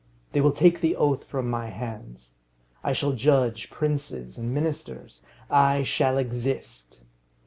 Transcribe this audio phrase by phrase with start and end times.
[0.31, 2.37] They will take the oath from my hands.
[2.83, 5.23] I shall judge princes and ministers.
[5.47, 6.97] I shall exist.